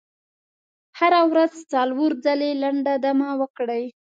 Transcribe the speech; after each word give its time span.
هره 0.99 1.21
ورځ 1.31 1.53
څلور 1.73 2.11
ځلې 2.25 2.51
لنډه 2.63 2.93
دمه 3.05 3.29
وکړئ. 3.41 3.83